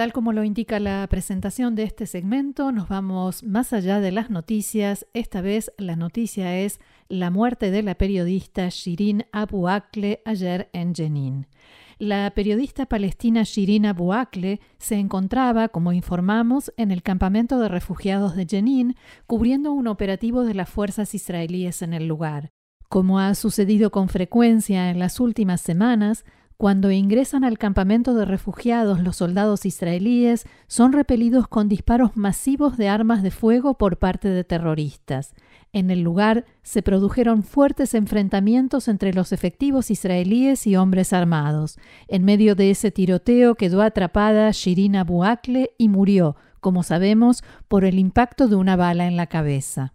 Tal 0.00 0.14
como 0.14 0.32
lo 0.32 0.44
indica 0.44 0.80
la 0.80 1.06
presentación 1.10 1.74
de 1.74 1.82
este 1.82 2.06
segmento, 2.06 2.72
nos 2.72 2.88
vamos 2.88 3.42
más 3.42 3.74
allá 3.74 4.00
de 4.00 4.10
las 4.10 4.30
noticias. 4.30 5.06
Esta 5.12 5.42
vez 5.42 5.72
la 5.76 5.94
noticia 5.94 6.58
es 6.58 6.80
la 7.10 7.30
muerte 7.30 7.70
de 7.70 7.82
la 7.82 7.94
periodista 7.96 8.66
Shirin 8.70 9.26
Abu 9.30 9.68
Akleh 9.68 10.22
ayer 10.24 10.70
en 10.72 10.94
Jenin. 10.94 11.48
La 11.98 12.32
periodista 12.34 12.86
palestina 12.86 13.42
Shirin 13.42 13.84
Abu 13.84 14.14
Akleh 14.14 14.60
se 14.78 14.94
encontraba, 14.94 15.68
como 15.68 15.92
informamos, 15.92 16.72
en 16.78 16.92
el 16.92 17.02
campamento 17.02 17.60
de 17.60 17.68
refugiados 17.68 18.36
de 18.36 18.46
Jenin, 18.46 18.96
cubriendo 19.26 19.70
un 19.70 19.86
operativo 19.86 20.44
de 20.44 20.54
las 20.54 20.70
fuerzas 20.70 21.14
israelíes 21.14 21.82
en 21.82 21.92
el 21.92 22.06
lugar. 22.06 22.52
Como 22.88 23.18
ha 23.20 23.34
sucedido 23.34 23.90
con 23.90 24.08
frecuencia 24.08 24.88
en 24.88 24.98
las 24.98 25.20
últimas 25.20 25.60
semanas, 25.60 26.24
cuando 26.60 26.90
ingresan 26.90 27.42
al 27.42 27.56
campamento 27.56 28.12
de 28.12 28.26
refugiados, 28.26 29.00
los 29.00 29.16
soldados 29.16 29.64
israelíes 29.64 30.44
son 30.66 30.92
repelidos 30.92 31.48
con 31.48 31.70
disparos 31.70 32.18
masivos 32.18 32.76
de 32.76 32.86
armas 32.86 33.22
de 33.22 33.30
fuego 33.30 33.78
por 33.78 33.96
parte 33.96 34.28
de 34.28 34.44
terroristas. 34.44 35.32
En 35.72 35.90
el 35.90 36.02
lugar 36.02 36.44
se 36.62 36.82
produjeron 36.82 37.44
fuertes 37.44 37.94
enfrentamientos 37.94 38.88
entre 38.88 39.14
los 39.14 39.32
efectivos 39.32 39.90
israelíes 39.90 40.66
y 40.66 40.76
hombres 40.76 41.14
armados. 41.14 41.78
En 42.08 42.26
medio 42.26 42.54
de 42.54 42.72
ese 42.72 42.90
tiroteo 42.90 43.54
quedó 43.54 43.80
atrapada 43.80 44.50
Shirin 44.50 44.96
Abu 44.96 45.24
Akleh 45.24 45.70
y 45.78 45.88
murió, 45.88 46.36
como 46.60 46.82
sabemos, 46.82 47.42
por 47.68 47.86
el 47.86 47.98
impacto 47.98 48.48
de 48.48 48.56
una 48.56 48.76
bala 48.76 49.06
en 49.06 49.16
la 49.16 49.28
cabeza. 49.28 49.94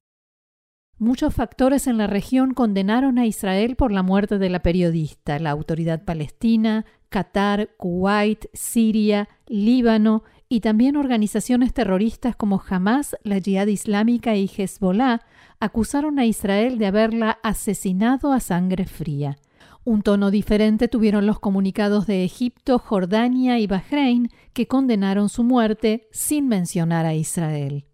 Muchos 0.97 1.33
factores 1.33 1.88
en 1.88 1.97
la 1.97 2.07
región 2.07 2.53
condenaron 2.53 3.17
a 3.17 3.25
Israel 3.25 3.75
por 3.75 3.91
la 3.91 4.01
muerte 4.01 4.38
de 4.38 4.49
la 4.49 4.61
periodista, 4.61 5.39
la 5.39 5.51
autoridad 5.51 6.05
palestina, 6.05 6.85
Qatar, 7.09 7.69
Kuwait, 7.75 8.45
Siria, 8.53 9.27
Líbano 9.45 10.23
y 10.47 10.61
también 10.61 10.95
organizaciones 10.95 11.73
terroristas 11.73 12.38
como 12.38 12.63
Hamas, 12.66 13.17
la 13.23 13.41
Jihad 13.41 13.67
Islámica 13.67 14.35
y 14.35 14.49
Hezbollah 14.49 15.19
acusaron 15.59 16.17
a 16.17 16.25
Israel 16.25 16.77
de 16.77 16.85
haberla 16.85 17.39
asesinado 17.43 18.31
a 18.31 18.39
sangre 18.39 18.85
fría. 18.85 19.35
Un 19.83 20.01
tono 20.01 20.31
diferente 20.31 20.88
tuvieron 20.88 21.25
los 21.25 21.39
comunicados 21.39 22.07
de 22.07 22.23
Egipto, 22.23 22.79
Jordania 22.79 23.59
y 23.59 23.67
Bahrein, 23.67 24.31
que 24.53 24.67
condenaron 24.67 25.27
su 25.27 25.43
muerte 25.43 26.07
sin 26.11 26.47
mencionar 26.47 27.05
a 27.05 27.16
Israel. 27.16 27.85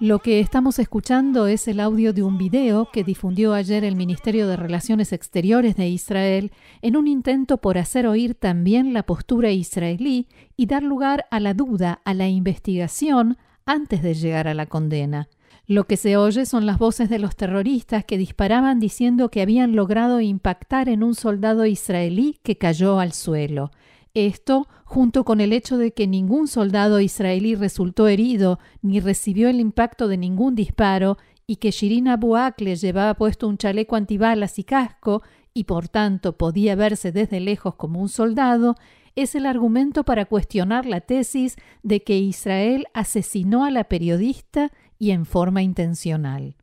Lo 0.00 0.18
que 0.18 0.40
estamos 0.40 0.80
escuchando 0.80 1.46
es 1.46 1.68
el 1.68 1.78
audio 1.78 2.12
de 2.12 2.24
un 2.24 2.36
video 2.36 2.88
que 2.92 3.04
difundió 3.04 3.54
ayer 3.54 3.84
el 3.84 3.94
Ministerio 3.94 4.48
de 4.48 4.56
Relaciones 4.56 5.12
Exteriores 5.12 5.76
de 5.76 5.88
Israel 5.88 6.50
en 6.80 6.96
un 6.96 7.06
intento 7.06 7.58
por 7.58 7.78
hacer 7.78 8.08
oír 8.08 8.34
también 8.34 8.94
la 8.94 9.04
postura 9.04 9.52
israelí 9.52 10.26
y 10.56 10.66
dar 10.66 10.82
lugar 10.82 11.26
a 11.30 11.38
la 11.38 11.54
duda, 11.54 12.00
a 12.04 12.14
la 12.14 12.28
investigación, 12.28 13.38
antes 13.64 14.02
de 14.02 14.14
llegar 14.14 14.48
a 14.48 14.54
la 14.54 14.66
condena. 14.66 15.28
Lo 15.68 15.84
que 15.84 15.96
se 15.96 16.16
oye 16.16 16.46
son 16.46 16.66
las 16.66 16.78
voces 16.78 17.08
de 17.08 17.20
los 17.20 17.36
terroristas 17.36 18.04
que 18.04 18.18
disparaban 18.18 18.80
diciendo 18.80 19.30
que 19.30 19.40
habían 19.40 19.76
logrado 19.76 20.20
impactar 20.20 20.88
en 20.88 21.04
un 21.04 21.14
soldado 21.14 21.64
israelí 21.64 22.40
que 22.42 22.58
cayó 22.58 22.98
al 22.98 23.12
suelo. 23.12 23.70
Esto, 24.14 24.68
junto 24.84 25.24
con 25.24 25.40
el 25.40 25.52
hecho 25.52 25.78
de 25.78 25.92
que 25.92 26.06
ningún 26.06 26.46
soldado 26.46 27.00
israelí 27.00 27.54
resultó 27.54 28.08
herido 28.08 28.58
ni 28.82 29.00
recibió 29.00 29.48
el 29.48 29.58
impacto 29.58 30.06
de 30.08 30.18
ningún 30.18 30.54
disparo, 30.54 31.16
y 31.46 31.56
que 31.56 31.70
Shirin 31.70 32.08
Abu 32.08 32.36
Akleh 32.36 32.76
llevaba 32.76 33.14
puesto 33.14 33.48
un 33.48 33.58
chaleco 33.58 33.96
antibalas 33.96 34.58
y 34.58 34.64
casco, 34.64 35.22
y 35.54 35.64
por 35.64 35.88
tanto 35.88 36.36
podía 36.36 36.76
verse 36.76 37.12
desde 37.12 37.40
lejos 37.40 37.74
como 37.74 38.00
un 38.00 38.08
soldado, 38.08 38.76
es 39.16 39.34
el 39.34 39.46
argumento 39.46 40.04
para 40.04 40.24
cuestionar 40.24 40.86
la 40.86 41.00
tesis 41.00 41.56
de 41.82 42.02
que 42.02 42.18
Israel 42.18 42.86
asesinó 42.94 43.64
a 43.64 43.70
la 43.70 43.84
periodista 43.84 44.72
y 44.98 45.10
en 45.10 45.26
forma 45.26 45.62
intencional. 45.62 46.54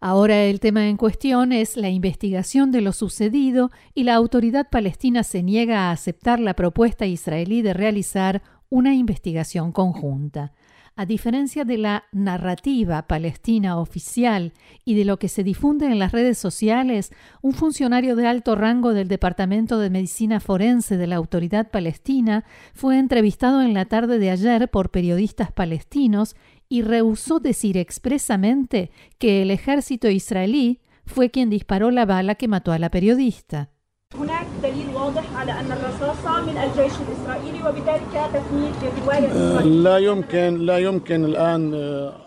Ahora 0.00 0.44
el 0.44 0.60
tema 0.60 0.88
en 0.88 0.96
cuestión 0.96 1.52
es 1.52 1.76
la 1.76 1.90
investigación 1.90 2.72
de 2.72 2.80
lo 2.80 2.92
sucedido 2.92 3.70
y 3.94 4.04
la 4.04 4.14
autoridad 4.14 4.70
palestina 4.70 5.22
se 5.24 5.42
niega 5.42 5.88
a 5.88 5.92
aceptar 5.92 6.40
la 6.40 6.54
propuesta 6.54 7.04
israelí 7.04 7.60
de 7.60 7.74
realizar 7.74 8.42
una 8.70 8.94
investigación 8.94 9.72
conjunta. 9.72 10.52
A 10.96 11.06
diferencia 11.06 11.64
de 11.64 11.78
la 11.78 12.04
narrativa 12.12 13.06
palestina 13.06 13.78
oficial 13.78 14.52
y 14.84 14.94
de 14.94 15.04
lo 15.04 15.18
que 15.18 15.28
se 15.28 15.44
difunde 15.44 15.86
en 15.86 15.98
las 15.98 16.12
redes 16.12 16.36
sociales, 16.36 17.12
un 17.42 17.52
funcionario 17.52 18.16
de 18.16 18.26
alto 18.26 18.54
rango 18.54 18.92
del 18.92 19.08
Departamento 19.08 19.78
de 19.78 19.88
Medicina 19.88 20.40
Forense 20.40 20.96
de 20.96 21.06
la 21.06 21.16
Autoridad 21.16 21.70
Palestina 21.70 22.44
fue 22.74 22.98
entrevistado 22.98 23.62
en 23.62 23.72
la 23.72 23.84
tarde 23.84 24.18
de 24.18 24.30
ayer 24.30 24.68
por 24.68 24.90
periodistas 24.90 25.52
palestinos 25.52 26.36
y 26.70 26.82
rehusó 26.82 27.40
decir 27.40 27.76
expresamente 27.76 28.90
que 29.18 29.42
el 29.42 29.50
ejército 29.50 30.08
israelí 30.08 30.80
fue 31.04 31.30
quien 31.30 31.50
disparó 31.50 31.90
la 31.90 32.06
bala 32.06 32.36
que 32.36 32.46
mató 32.46 32.70
a 32.72 32.78
la 32.78 32.90
periodista. 32.90 33.70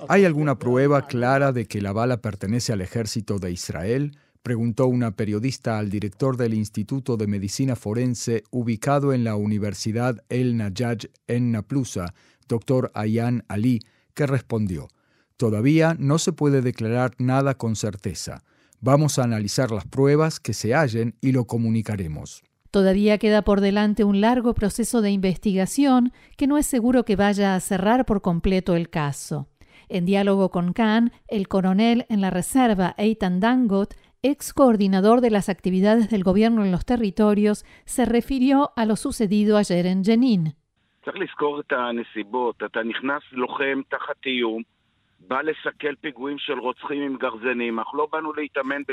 ¿Hay 0.10 0.26
alguna 0.26 0.60
prueba 0.60 1.08
clara 1.08 1.52
de 1.54 1.66
que 1.66 1.82
la 1.82 1.94
bala 1.94 2.18
pertenece 2.18 2.74
al 2.74 2.82
ejército 2.82 3.40
de 3.40 3.52
Israel? 3.52 4.18
preguntó 4.44 4.88
una 4.88 5.16
periodista 5.16 5.80
al 5.80 5.90
director 5.90 6.36
del 6.36 6.54
Instituto 6.54 7.16
de 7.16 7.28
Medicina 7.28 7.78
Forense 7.78 8.44
ubicado 8.52 9.14
en 9.14 9.24
la 9.24 9.38
Universidad 9.38 10.22
El 10.28 10.58
Najaj 10.58 11.08
en 11.28 11.54
Naplusa, 11.54 12.14
doctor 12.50 12.92
Ayan 12.94 13.46
Ali, 13.48 13.80
que 14.14 14.26
respondió, 14.26 14.88
Todavía 15.38 15.96
no 16.00 16.20
se 16.20 16.32
puede 16.32 16.62
declarar 16.62 17.12
nada 17.18 17.56
con 17.56 17.76
certeza. 17.76 18.44
Vamos 18.80 19.18
a 19.18 19.24
analizar 19.24 19.72
las 19.72 19.86
pruebas 19.86 20.40
que 20.40 20.54
se 20.54 20.74
hallen 20.74 21.16
y 21.22 21.32
lo 21.32 21.48
comunicaremos. 21.48 22.44
Todavía 22.72 23.18
queda 23.18 23.44
por 23.44 23.62
delante 23.62 24.04
un 24.04 24.20
largo 24.20 24.54
proceso 24.54 25.02
de 25.02 25.12
investigación 25.12 26.12
que 26.38 26.48
no 26.48 26.58
es 26.58 26.66
seguro 26.66 27.06
que 27.06 27.16
vaya 27.16 27.56
a 27.56 27.60
cerrar 27.60 28.06
por 28.06 28.22
completo 28.22 28.76
el 28.76 28.90
caso. 28.90 29.48
En 29.90 30.06
diálogo 30.06 30.50
con 30.50 30.74
Khan, 30.74 31.12
el 31.28 31.48
coronel 31.48 32.06
en 32.10 32.22
la 32.22 32.30
reserva 32.30 32.96
Eitan 32.98 33.40
Dangot, 33.40 33.96
ex 34.22 34.54
coordinador 34.54 35.22
de 35.22 35.30
las 35.30 35.50
actividades 35.50 36.10
del 36.10 36.24
gobierno 36.24 36.64
en 36.64 36.72
los 36.72 36.86
territorios, 36.86 37.66
se 37.86 38.06
refirió 38.06 38.72
a 38.76 38.86
lo 38.86 38.96
sucedido 38.96 39.58
ayer 39.58 39.86
en 39.86 40.04
Jenin. 40.04 40.56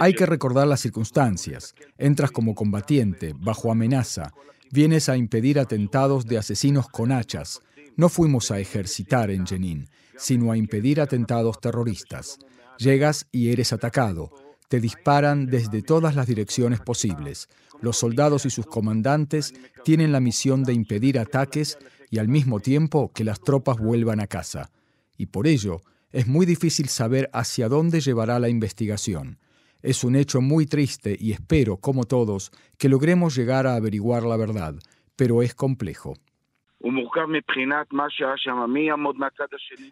Hay 0.01 0.15
que 0.15 0.27
recordar 0.27 0.67
las 0.67 0.81
circunstancias. 0.81 1.75
Entras 1.99 2.31
como 2.31 2.55
combatiente, 2.55 3.35
bajo 3.37 3.73
amenaza. 3.73 4.33
Vienes 4.71 5.09
a 5.09 5.17
impedir 5.17 5.59
atentados 5.59 6.27
de 6.27 6.39
asesinos 6.39 6.89
con 6.89 7.11
hachas. 7.13 7.61
No 7.97 8.09
fuimos 8.09 8.51
a 8.51 8.61
ejercitar 8.61 9.31
en 9.31 9.47
Jenin, 9.47 9.89
sino 10.17 10.53
a 10.53 10.57
impedir 10.57 11.01
atentados 11.01 11.61
terroristas. 11.61 12.39
Llegas 12.79 13.29
y 13.33 13.51
eres 13.51 13.73
atacado. 13.73 14.31
Te 14.71 14.79
disparan 14.79 15.47
desde 15.47 15.83
todas 15.83 16.15
las 16.15 16.29
direcciones 16.29 16.79
posibles. 16.79 17.49
Los 17.81 17.97
soldados 17.97 18.47
y 18.47 18.51
sus 18.51 18.67
comandantes 18.67 19.53
tienen 19.83 20.13
la 20.13 20.21
misión 20.21 20.63
de 20.63 20.73
impedir 20.73 21.19
ataques 21.19 21.77
y 22.09 22.21
al 22.21 22.29
mismo 22.29 22.61
tiempo 22.61 23.11
que 23.13 23.25
las 23.25 23.41
tropas 23.41 23.79
vuelvan 23.79 24.21
a 24.21 24.29
casa. 24.29 24.71
Y 25.19 25.27
por 25.27 25.49
ello 25.49 25.81
es 26.13 26.29
muy 26.29 26.47
difícil 26.47 26.87
saber 26.89 27.29
hacia 27.33 27.69
dónde 27.69 28.01
llevará 28.01 28.39
la 28.39 28.49
investigación. 28.49 29.39
Es 29.83 30.05
un 30.05 30.15
hecho 30.15 30.41
muy 30.41 30.67
triste 30.67 31.17
y 31.19 31.33
espero, 31.33 31.79
como 31.79 32.05
todos, 32.05 32.53
que 32.79 32.89
logremos 32.89 33.35
llegar 33.35 33.67
a 33.67 33.75
averiguar 33.75 34.23
la 34.23 34.37
verdad, 34.37 34.77
pero 35.17 35.43
es 35.43 35.53
complejo. 35.53 36.15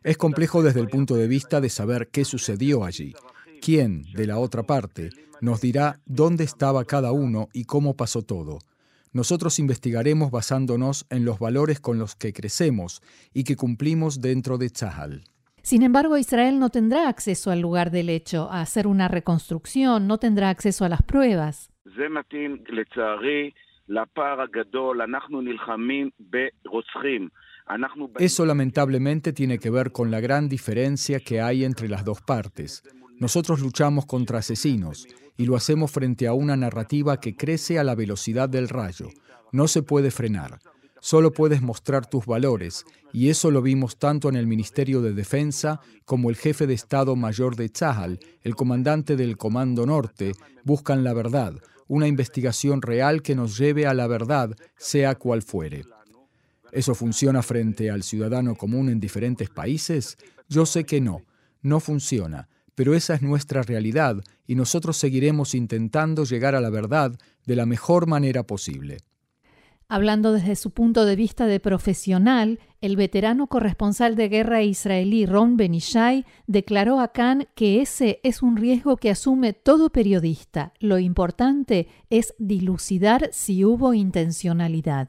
Es 0.04 0.16
complejo 0.16 0.62
desde 0.62 0.80
el 0.80 0.88
punto 0.88 1.16
de 1.16 1.26
vista 1.26 1.60
de 1.60 1.68
saber 1.68 2.10
qué 2.12 2.24
sucedió 2.24 2.84
allí. 2.84 3.12
¿Quién, 3.60 4.04
de 4.14 4.26
la 4.26 4.38
otra 4.38 4.62
parte, 4.62 5.10
nos 5.40 5.60
dirá 5.60 6.00
dónde 6.06 6.44
estaba 6.44 6.84
cada 6.84 7.12
uno 7.12 7.48
y 7.52 7.64
cómo 7.64 7.96
pasó 7.96 8.22
todo? 8.22 8.58
Nosotros 9.12 9.58
investigaremos 9.58 10.30
basándonos 10.30 11.06
en 11.10 11.24
los 11.24 11.38
valores 11.38 11.80
con 11.80 11.98
los 11.98 12.14
que 12.14 12.32
crecemos 12.32 13.02
y 13.32 13.44
que 13.44 13.56
cumplimos 13.56 14.20
dentro 14.20 14.58
de 14.58 14.70
Tzahal. 14.70 15.24
Sin 15.62 15.82
embargo, 15.82 16.16
Israel 16.16 16.58
no 16.58 16.70
tendrá 16.70 17.08
acceso 17.08 17.50
al 17.50 17.60
lugar 17.60 17.90
del 17.90 18.08
hecho, 18.08 18.50
a 18.50 18.60
hacer 18.60 18.86
una 18.86 19.08
reconstrucción, 19.08 20.06
no 20.06 20.18
tendrá 20.18 20.50
acceso 20.50 20.84
a 20.84 20.88
las 20.88 21.02
pruebas. 21.02 21.70
Eso 28.18 28.46
lamentablemente 28.46 29.32
tiene 29.32 29.58
que 29.58 29.70
ver 29.70 29.92
con 29.92 30.10
la 30.10 30.20
gran 30.20 30.48
diferencia 30.48 31.20
que 31.20 31.40
hay 31.40 31.64
entre 31.64 31.88
las 31.88 32.04
dos 32.04 32.22
partes. 32.22 32.82
Nosotros 33.20 33.60
luchamos 33.60 34.06
contra 34.06 34.38
asesinos 34.38 35.06
y 35.36 35.46
lo 35.46 35.56
hacemos 35.56 35.90
frente 35.90 36.26
a 36.26 36.32
una 36.32 36.56
narrativa 36.56 37.20
que 37.20 37.36
crece 37.36 37.78
a 37.78 37.84
la 37.84 37.94
velocidad 37.94 38.48
del 38.48 38.68
rayo. 38.68 39.08
No 39.52 39.68
se 39.68 39.82
puede 39.82 40.10
frenar. 40.10 40.58
Solo 41.00 41.32
puedes 41.32 41.62
mostrar 41.62 42.08
tus 42.08 42.26
valores, 42.26 42.84
y 43.12 43.28
eso 43.28 43.50
lo 43.50 43.62
vimos 43.62 43.98
tanto 43.98 44.28
en 44.28 44.34
el 44.34 44.46
Ministerio 44.48 45.00
de 45.00 45.12
Defensa 45.12 45.80
como 46.04 46.28
el 46.28 46.36
jefe 46.36 46.66
de 46.66 46.74
Estado 46.74 47.14
Mayor 47.14 47.54
de 47.54 47.68
Tzahal, 47.68 48.18
el 48.42 48.56
comandante 48.56 49.16
del 49.16 49.36
Comando 49.36 49.86
Norte, 49.86 50.32
buscan 50.64 51.04
la 51.04 51.12
verdad, 51.12 51.54
una 51.86 52.08
investigación 52.08 52.82
real 52.82 53.22
que 53.22 53.36
nos 53.36 53.56
lleve 53.56 53.86
a 53.86 53.94
la 53.94 54.08
verdad, 54.08 54.56
sea 54.76 55.14
cual 55.14 55.42
fuere. 55.42 55.84
¿Eso 56.72 56.94
funciona 56.94 57.42
frente 57.42 57.90
al 57.90 58.02
ciudadano 58.02 58.56
común 58.56 58.90
en 58.90 59.00
diferentes 59.00 59.48
países? 59.48 60.18
Yo 60.48 60.66
sé 60.66 60.84
que 60.84 61.00
no, 61.00 61.22
no 61.62 61.80
funciona, 61.80 62.48
pero 62.78 62.94
esa 62.94 63.14
es 63.14 63.22
nuestra 63.22 63.62
realidad 63.62 64.18
y 64.46 64.54
nosotros 64.54 64.96
seguiremos 64.96 65.56
intentando 65.56 66.22
llegar 66.22 66.54
a 66.54 66.60
la 66.60 66.70
verdad 66.70 67.10
de 67.44 67.56
la 67.56 67.66
mejor 67.66 68.06
manera 68.06 68.44
posible. 68.44 68.98
Hablando 69.88 70.32
desde 70.32 70.54
su 70.54 70.72
punto 70.72 71.04
de 71.04 71.16
vista 71.16 71.46
de 71.46 71.58
profesional, 71.58 72.60
el 72.80 72.94
veterano 72.94 73.48
corresponsal 73.48 74.14
de 74.14 74.28
guerra 74.28 74.62
israelí 74.62 75.26
Ron 75.26 75.56
Benishai 75.56 76.24
declaró 76.46 77.00
a 77.00 77.08
Khan 77.08 77.48
que 77.56 77.80
ese 77.80 78.20
es 78.22 78.44
un 78.44 78.56
riesgo 78.56 78.96
que 78.96 79.10
asume 79.10 79.54
todo 79.54 79.90
periodista. 79.90 80.72
Lo 80.78 81.00
importante 81.00 81.88
es 82.10 82.32
dilucidar 82.38 83.30
si 83.32 83.64
hubo 83.64 83.92
intencionalidad. 83.92 85.08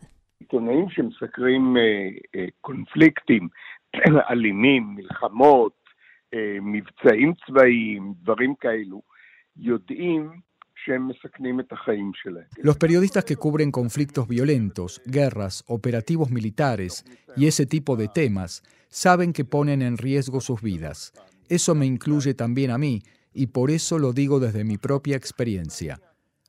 Los 12.57 12.77
periodistas 12.77 13.25
que 13.25 13.35
cubren 13.35 13.71
conflictos 13.71 14.27
violentos, 14.27 15.01
guerras, 15.05 15.63
operativos 15.67 16.31
militares 16.31 17.03
y 17.35 17.47
ese 17.47 17.65
tipo 17.65 17.95
de 17.95 18.07
temas 18.07 18.63
saben 18.87 19.33
que 19.33 19.45
ponen 19.45 19.81
en 19.81 19.97
riesgo 19.97 20.41
sus 20.41 20.61
vidas. 20.61 21.13
Eso 21.49 21.75
me 21.75 21.85
incluye 21.85 22.33
también 22.33 22.71
a 22.71 22.77
mí 22.77 23.01
y 23.33 23.47
por 23.47 23.71
eso 23.71 23.99
lo 23.99 24.13
digo 24.13 24.39
desde 24.39 24.63
mi 24.63 24.77
propia 24.77 25.15
experiencia. 25.15 25.99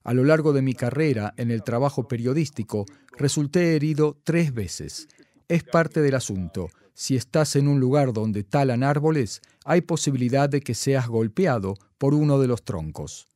A 0.05 0.15
lo 0.15 0.25
largo 0.25 0.53
de 0.53 0.63
mi 0.63 0.75
carrera 0.75 1.35
en 1.37 1.51
el 1.51 1.63
trabajo 1.63 2.09
periodístico 2.09 2.87
resulté 3.19 3.77
herido 3.77 4.17
tres 4.25 4.55
veces. 4.55 5.09
Es 5.51 5.65
parte 5.65 6.01
del 6.01 6.15
asunto. 6.15 6.69
Si 6.95 7.17
estás 7.17 7.57
en 7.57 7.67
un 7.67 7.81
lugar 7.81 8.13
donde 8.13 8.45
talan 8.45 8.85
árboles, 8.85 9.43
hay 9.65 9.81
posibilidad 9.81 10.49
de 10.49 10.61
que 10.61 10.75
seas 10.75 11.09
golpeado 11.09 11.75
por 11.99 12.15
uno 12.15 12.39
de 12.39 12.47
los 12.47 12.63
troncos. 12.63 13.27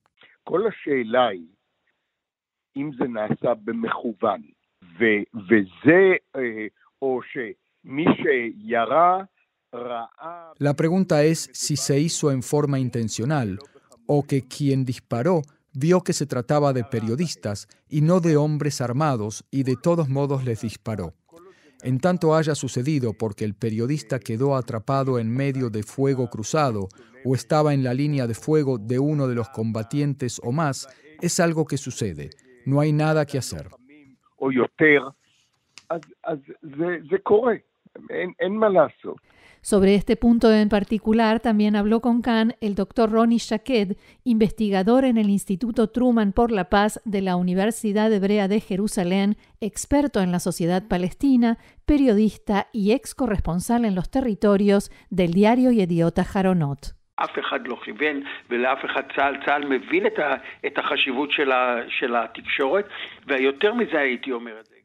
La 10.59 10.75
pregunta 10.75 11.25
es 11.25 11.51
si 11.53 11.77
se 11.77 11.99
hizo 11.99 12.31
en 12.31 12.45
forma 12.45 12.79
intencional 12.79 13.59
o 14.07 14.23
que 14.23 14.47
quien 14.47 14.85
disparó 14.85 15.43
vio 15.73 16.03
que 16.03 16.13
se 16.13 16.27
trataba 16.27 16.73
de 16.73 16.85
periodistas 16.85 17.67
y 17.89 18.03
no 18.03 18.21
de 18.21 18.37
hombres 18.37 18.81
armados 18.81 19.45
y 19.51 19.65
de 19.65 19.75
todos 19.75 20.09
modos 20.09 20.45
les 20.45 20.61
disparó. 20.61 21.13
En 21.85 22.01
tanto 22.01 22.35
haya 22.35 22.55
sucedido 22.55 23.13
porque 23.13 23.45
el 23.45 23.55
periodista 23.55 24.19
quedó 24.19 24.57
atrapado 24.57 25.19
en 25.19 25.31
medio 25.31 25.69
de 25.69 25.83
fuego 25.83 26.31
cruzado 26.31 26.89
o 27.27 27.35
estaba 27.35 27.75
en 27.75 27.85
la 27.85 27.93
línea 27.93 28.27
de 28.27 28.33
fuego 28.33 28.79
de 28.79 28.99
uno 28.99 29.29
de 29.29 29.35
los 29.35 29.51
combatientes 29.51 30.41
o 30.43 30.51
más, 30.51 30.89
es 31.21 31.39
algo 31.41 31.67
que 31.67 31.77
sucede. 31.77 32.31
No 32.65 32.81
hay 32.81 32.93
nada 32.93 33.27
que 33.27 33.37
hacer. 33.37 33.69
Sobre 39.65 39.95
este 39.95 40.17
punto 40.17 40.53
en 40.53 40.69
particular 40.69 41.41
también 41.41 41.75
habló 41.75 42.03
con 42.03 42.21
Khan 42.21 42.55
el 42.61 42.75
doctor 42.75 43.11
Ronnie 43.11 43.39
Shaked, 43.39 43.97
investigador 44.23 45.07
en 45.07 45.17
el 45.17 45.31
Instituto 45.31 45.89
Truman 45.89 46.35
por 46.35 46.53
la 46.53 46.69
Paz 46.69 47.01
de 47.07 47.23
la 47.23 47.37
Universidad 47.37 48.13
Hebrea 48.13 48.47
de 48.47 48.61
Jerusalén, 48.61 49.39
experto 49.63 50.21
en 50.21 50.33
la 50.33 50.39
sociedad 50.39 50.87
palestina, 50.87 51.57
periodista 51.87 52.69
y 52.75 52.93
ex 52.93 53.15
corresponsal 53.15 53.87
en 53.87 53.95
los 53.95 54.11
territorios 54.11 54.91
del 55.09 55.33
diario 55.33 55.71
Yediota 55.71 56.27
Haronot. 56.35 56.95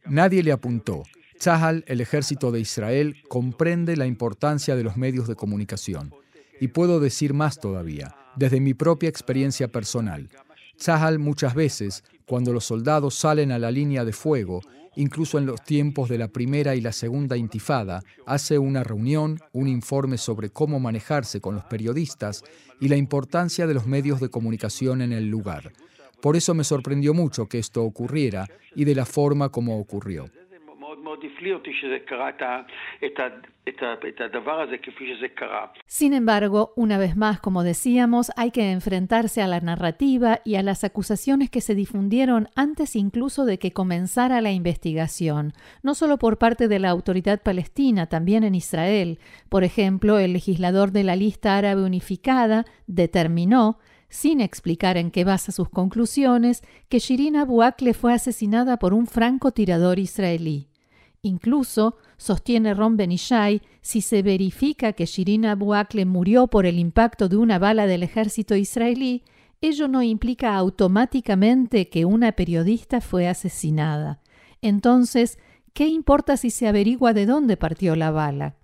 Nadie 0.05 0.41
le 0.41 0.53
apuntó. 0.53 1.03
Tzahal, 1.39 1.85
el 1.87 2.01
ejército 2.01 2.51
de 2.51 2.59
Israel, 2.59 3.15
comprende 3.29 3.95
la 3.95 4.05
importancia 4.05 4.75
de 4.75 4.83
los 4.83 4.97
medios 4.97 5.25
de 5.25 5.35
comunicación. 5.35 6.13
Y 6.59 6.67
puedo 6.67 6.99
decir 6.99 7.33
más 7.33 7.61
todavía, 7.61 8.13
desde 8.35 8.59
mi 8.59 8.73
propia 8.73 9.07
experiencia 9.07 9.69
personal. 9.69 10.27
Tzahal 10.77 11.17
muchas 11.17 11.55
veces, 11.55 12.03
cuando 12.25 12.51
los 12.51 12.65
soldados 12.65 13.15
salen 13.15 13.53
a 13.53 13.59
la 13.59 13.71
línea 13.71 14.03
de 14.03 14.11
fuego, 14.11 14.59
incluso 14.97 15.37
en 15.37 15.45
los 15.45 15.63
tiempos 15.63 16.09
de 16.09 16.17
la 16.17 16.27
primera 16.27 16.75
y 16.75 16.81
la 16.81 16.91
segunda 16.91 17.37
intifada, 17.37 18.03
hace 18.25 18.59
una 18.59 18.83
reunión, 18.83 19.39
un 19.53 19.69
informe 19.69 20.17
sobre 20.17 20.49
cómo 20.49 20.81
manejarse 20.81 21.39
con 21.39 21.55
los 21.55 21.63
periodistas 21.63 22.43
y 22.81 22.89
la 22.89 22.97
importancia 22.97 23.65
de 23.65 23.75
los 23.75 23.87
medios 23.87 24.19
de 24.19 24.29
comunicación 24.29 25.01
en 25.01 25.13
el 25.13 25.29
lugar. 25.29 25.71
Por 26.21 26.35
eso 26.35 26.53
me 26.53 26.65
sorprendió 26.65 27.13
mucho 27.13 27.47
que 27.47 27.59
esto 27.59 27.85
ocurriera 27.85 28.49
y 28.75 28.83
de 28.83 28.95
la 28.95 29.05
forma 29.05 29.47
como 29.47 29.79
ocurrió. 29.79 30.29
Sin 35.85 36.13
embargo, 36.13 36.73
una 36.75 36.97
vez 36.97 37.15
más, 37.15 37.39
como 37.39 37.63
decíamos, 37.63 38.31
hay 38.35 38.51
que 38.51 38.71
enfrentarse 38.71 39.41
a 39.41 39.47
la 39.47 39.59
narrativa 39.59 40.41
y 40.43 40.55
a 40.55 40.63
las 40.63 40.83
acusaciones 40.83 41.49
que 41.49 41.61
se 41.61 41.75
difundieron 41.75 42.49
antes 42.55 42.95
incluso 42.95 43.45
de 43.45 43.59
que 43.59 43.71
comenzara 43.71 44.41
la 44.41 44.51
investigación, 44.51 45.53
no 45.83 45.93
solo 45.93 46.17
por 46.17 46.37
parte 46.37 46.67
de 46.67 46.79
la 46.79 46.89
autoridad 46.89 47.41
palestina, 47.41 48.07
también 48.07 48.43
en 48.43 48.55
Israel. 48.55 49.19
Por 49.49 49.63
ejemplo, 49.63 50.19
el 50.19 50.33
legislador 50.33 50.91
de 50.91 51.03
la 51.03 51.15
lista 51.15 51.57
árabe 51.57 51.83
unificada 51.83 52.65
determinó 52.87 53.79
sin 54.09 54.41
explicar 54.41 54.97
en 54.97 55.11
qué 55.11 55.23
basa 55.23 55.51
sus 55.51 55.69
conclusiones, 55.69 56.63
que 56.89 56.97
Shirin 56.97 57.35
Abu 57.35 57.61
Akleh 57.61 57.93
fue 57.93 58.11
asesinada 58.11 58.77
por 58.77 58.93
un 58.93 59.05
francotirador 59.05 59.99
israelí. 59.99 60.68
Incluso, 61.21 61.97
sostiene 62.17 62.73
Ron 62.73 62.95
Benishai, 62.95 63.61
si 63.81 64.01
se 64.01 64.23
verifica 64.23 64.93
que 64.93 65.05
Shirin 65.05 65.45
Abu 65.45 65.73
Akleh 65.73 66.05
murió 66.05 66.47
por 66.47 66.65
el 66.65 66.79
impacto 66.79 67.27
de 67.27 67.35
una 67.35 67.59
bala 67.59 67.87
del 67.87 68.03
ejército 68.03 68.55
israelí, 68.55 69.23
ello 69.61 69.89
no 69.89 70.01
implica 70.01 70.55
automáticamente 70.55 71.89
que 71.89 72.05
una 72.05 72.31
periodista 72.31 73.01
fue 73.01 73.27
asesinada. 73.27 74.21
Entonces, 74.61 75.37
¿qué 75.73 75.87
importa 75.87 76.37
si 76.37 76.49
se 76.49 76.67
averigua 76.67 77.13
de 77.13 77.25
dónde 77.25 77.57
partió 77.57 77.97
la 77.97 78.11
bala? 78.11 78.55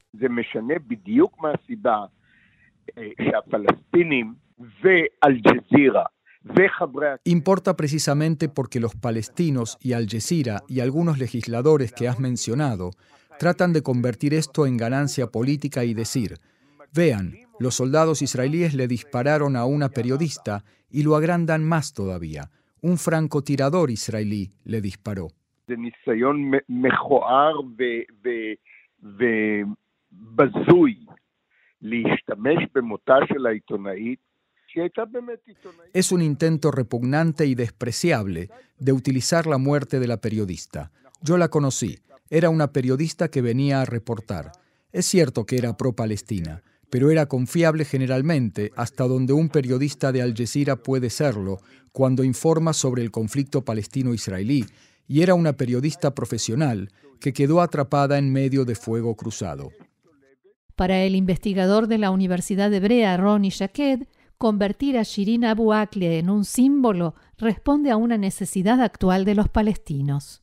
Importa 7.23 7.75
precisamente 7.75 8.49
porque 8.49 8.79
los 8.79 8.95
palestinos 8.95 9.77
y 9.81 9.93
Al 9.93 10.07
Jazeera 10.07 10.61
y 10.67 10.79
algunos 10.79 11.17
legisladores 11.17 11.91
que 11.91 12.07
has 12.07 12.19
mencionado 12.19 12.91
tratan 13.39 13.73
de 13.73 13.81
convertir 13.81 14.33
esto 14.33 14.65
en 14.65 14.77
ganancia 14.77 15.27
política 15.27 15.83
y 15.83 15.93
decir, 15.93 16.37
vean, 16.93 17.33
los 17.59 17.75
soldados 17.75 18.21
israelíes 18.21 18.73
le 18.75 18.87
dispararon 18.87 19.55
a 19.55 19.65
una 19.65 19.89
periodista 19.89 20.63
y 20.89 21.03
lo 21.03 21.15
agrandan 21.15 21.63
más 21.63 21.93
todavía. 21.93 22.51
Un 22.81 22.97
francotirador 22.97 23.89
israelí 23.89 24.51
le 24.63 24.81
disparó. 24.81 25.29
Es 35.93 36.11
un 36.11 36.21
intento 36.21 36.71
repugnante 36.71 37.45
y 37.45 37.55
despreciable 37.55 38.49
de 38.77 38.91
utilizar 38.91 39.47
la 39.47 39.57
muerte 39.57 39.99
de 39.99 40.07
la 40.07 40.17
periodista. 40.17 40.91
Yo 41.21 41.37
la 41.37 41.49
conocí. 41.49 41.99
Era 42.29 42.49
una 42.49 42.71
periodista 42.71 43.29
que 43.29 43.41
venía 43.41 43.81
a 43.81 43.85
reportar. 43.85 44.51
Es 44.91 45.05
cierto 45.05 45.45
que 45.45 45.57
era 45.57 45.77
pro-Palestina, 45.77 46.63
pero 46.89 47.11
era 47.11 47.25
confiable 47.27 47.85
generalmente 47.85 48.71
hasta 48.75 49.05
donde 49.05 49.33
un 49.33 49.49
periodista 49.49 50.11
de 50.11 50.21
Al 50.21 50.35
Jazeera 50.35 50.75
puede 50.75 51.09
serlo 51.09 51.59
cuando 51.91 52.23
informa 52.23 52.73
sobre 52.73 53.01
el 53.01 53.11
conflicto 53.11 53.63
palestino-israelí, 53.63 54.65
y 55.07 55.21
era 55.21 55.33
una 55.35 55.53
periodista 55.53 56.13
profesional 56.13 56.91
que 57.19 57.33
quedó 57.33 57.61
atrapada 57.61 58.17
en 58.17 58.31
medio 58.31 58.65
de 58.65 58.75
fuego 58.75 59.15
cruzado. 59.15 59.71
Para 60.75 61.03
el 61.03 61.15
investigador 61.15 61.87
de 61.87 61.97
la 61.97 62.11
Universidad 62.11 62.73
Hebrea, 62.73 63.15
Ronnie 63.17 63.51
Shaked, 63.51 64.07
convertir 64.37 64.97
a 64.97 65.03
Shirin 65.03 65.45
Abu 65.45 65.73
Akleh 65.73 66.19
en 66.19 66.29
un 66.29 66.45
símbolo 66.45 67.15
responde 67.37 67.91
a 67.91 67.97
una 67.97 68.17
necesidad 68.17 68.81
actual 68.81 69.25
de 69.25 69.35
los 69.35 69.49
palestinos. 69.49 70.41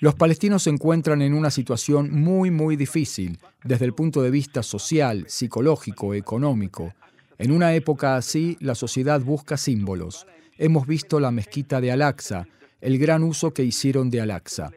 Los 0.00 0.14
palestinos 0.14 0.62
se 0.62 0.70
encuentran 0.70 1.22
en 1.22 1.34
una 1.34 1.50
situación 1.50 2.10
muy, 2.10 2.50
muy 2.50 2.76
difícil 2.76 3.38
desde 3.64 3.84
el 3.84 3.94
punto 3.94 4.22
de 4.22 4.30
vista 4.30 4.62
social, 4.62 5.24
psicológico, 5.28 6.14
económico. 6.14 6.92
En 7.38 7.52
una 7.52 7.74
época 7.74 8.16
así, 8.16 8.56
la 8.60 8.74
sociedad 8.74 9.20
busca 9.20 9.56
símbolos. 9.56 10.26
Hemos 10.58 10.86
visto 10.86 11.18
la 11.18 11.30
mezquita 11.30 11.80
de 11.80 11.92
Al-Aqsa, 11.92 12.46
el 12.80 12.98
gran 12.98 13.22
uso 13.22 13.52
que 13.52 13.62
hicieron 13.62 14.10
de 14.10 14.20
Al-Aqsa. 14.20 14.70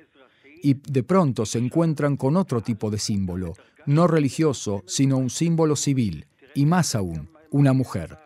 Y 0.61 0.75
de 0.75 1.03
pronto 1.03 1.45
se 1.45 1.59
encuentran 1.59 2.17
con 2.17 2.37
otro 2.37 2.61
tipo 2.61 2.89
de 2.89 2.97
símbolo, 2.97 3.53
no 3.85 4.07
religioso, 4.07 4.83
sino 4.87 5.17
un 5.17 5.29
símbolo 5.29 5.75
civil, 5.75 6.25
y 6.53 6.65
más 6.65 6.95
aún, 6.95 7.29
una 7.51 7.73
mujer. 7.73 8.17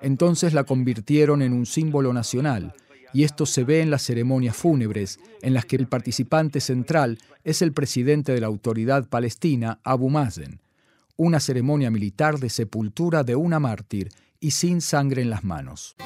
Entonces 0.00 0.54
la 0.54 0.64
convirtieron 0.64 1.42
en 1.42 1.52
un 1.52 1.66
símbolo 1.66 2.12
nacional, 2.12 2.74
y 3.12 3.24
esto 3.24 3.44
se 3.44 3.64
ve 3.64 3.80
en 3.80 3.90
las 3.90 4.02
ceremonias 4.02 4.56
fúnebres, 4.56 5.18
en 5.42 5.54
las 5.54 5.64
que 5.64 5.76
el 5.76 5.86
participante 5.86 6.60
central 6.60 7.18
es 7.44 7.62
el 7.62 7.72
presidente 7.72 8.32
de 8.32 8.40
la 8.40 8.46
autoridad 8.46 9.08
palestina, 9.08 9.80
Abu 9.82 10.10
Mazen, 10.10 10.60
una 11.16 11.40
ceremonia 11.40 11.90
militar 11.90 12.38
de 12.38 12.48
sepultura 12.48 13.24
de 13.24 13.36
una 13.36 13.58
mártir 13.58 14.10
y 14.38 14.52
sin 14.52 14.80
sangre 14.80 15.22
en 15.22 15.30
las 15.30 15.44
manos. 15.44 15.96